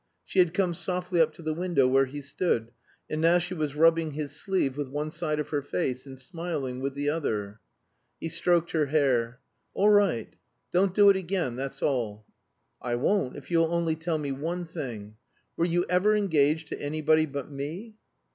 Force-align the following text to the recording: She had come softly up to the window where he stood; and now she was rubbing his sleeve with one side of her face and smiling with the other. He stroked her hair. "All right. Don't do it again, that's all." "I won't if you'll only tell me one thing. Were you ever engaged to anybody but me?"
She 0.25 0.39
had 0.39 0.55
come 0.55 0.73
softly 0.73 1.21
up 1.21 1.31
to 1.33 1.43
the 1.43 1.53
window 1.53 1.87
where 1.87 2.07
he 2.07 2.21
stood; 2.21 2.71
and 3.07 3.21
now 3.21 3.37
she 3.37 3.53
was 3.53 3.75
rubbing 3.75 4.13
his 4.13 4.31
sleeve 4.35 4.75
with 4.75 4.87
one 4.87 5.11
side 5.11 5.39
of 5.39 5.49
her 5.49 5.61
face 5.61 6.07
and 6.07 6.17
smiling 6.17 6.79
with 6.79 6.95
the 6.95 7.07
other. 7.07 7.59
He 8.19 8.27
stroked 8.27 8.71
her 8.71 8.87
hair. 8.87 9.41
"All 9.75 9.91
right. 9.91 10.35
Don't 10.71 10.95
do 10.95 11.11
it 11.11 11.15
again, 11.15 11.55
that's 11.55 11.83
all." 11.83 12.25
"I 12.81 12.95
won't 12.95 13.35
if 13.37 13.51
you'll 13.51 13.71
only 13.71 13.95
tell 13.95 14.17
me 14.17 14.31
one 14.31 14.65
thing. 14.65 15.17
Were 15.55 15.65
you 15.65 15.85
ever 15.87 16.15
engaged 16.15 16.69
to 16.69 16.81
anybody 16.81 17.27
but 17.27 17.51
me?" 17.51 17.97